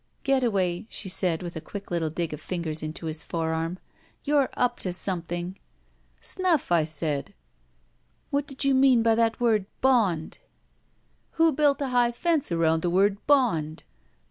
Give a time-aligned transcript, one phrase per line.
[0.23, 3.77] "Getaway," she said, with a quick little dig of fingers into his forearm,
[4.23, 5.59] "you're up to something!"
[6.19, 7.35] "Snuff, I said."
[8.31, 10.39] "What did you mean by that word, 'bond'?"
[11.33, 13.83] "Who built a high fence around the word 'bond